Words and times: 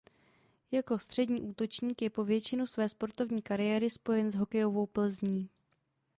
Jako 0.71 0.99
střední 0.99 1.41
útočník 1.41 2.01
je 2.01 2.09
po 2.09 2.23
většinu 2.23 2.67
své 2.67 2.89
sportovní 2.89 3.41
kariéry 3.41 3.89
spojen 3.89 4.31
s 4.31 4.35
hokejovou 4.35 4.85
Plzní. 4.85 5.49